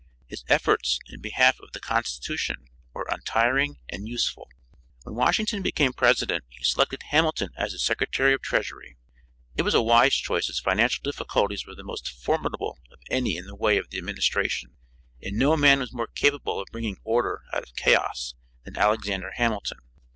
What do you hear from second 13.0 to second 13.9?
any in the way